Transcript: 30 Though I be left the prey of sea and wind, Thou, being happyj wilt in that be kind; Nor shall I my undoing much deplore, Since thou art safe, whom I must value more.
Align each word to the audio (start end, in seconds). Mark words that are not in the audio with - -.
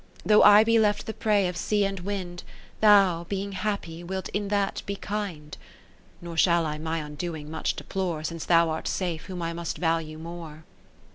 30 0.23 0.23
Though 0.29 0.41
I 0.41 0.63
be 0.63 0.79
left 0.79 1.05
the 1.05 1.13
prey 1.13 1.47
of 1.47 1.55
sea 1.55 1.85
and 1.85 1.99
wind, 1.99 2.41
Thou, 2.79 3.25
being 3.25 3.51
happyj 3.51 4.03
wilt 4.07 4.29
in 4.29 4.47
that 4.47 4.81
be 4.87 4.95
kind; 4.95 5.55
Nor 6.23 6.35
shall 6.37 6.65
I 6.65 6.79
my 6.79 6.97
undoing 6.97 7.51
much 7.51 7.75
deplore, 7.75 8.23
Since 8.23 8.45
thou 8.45 8.71
art 8.71 8.87
safe, 8.87 9.25
whom 9.25 9.43
I 9.43 9.53
must 9.53 9.77
value 9.77 10.17
more. 10.17 10.63